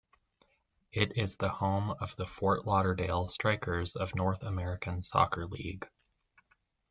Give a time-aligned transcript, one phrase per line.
[0.91, 5.87] It is the home of the Fort Lauderdale Strikers of North American Soccer League.